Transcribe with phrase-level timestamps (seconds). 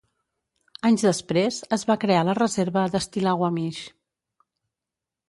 [0.89, 3.83] Anys després, es va crear la reserva de Stillaguamish.